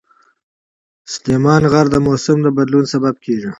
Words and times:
سلیمان 1.13 1.63
غر 1.71 1.85
د 1.91 1.95
موسم 2.05 2.37
د 2.43 2.47
بدلون 2.57 2.85
سبب 2.93 3.15
کېږي. 3.23 3.49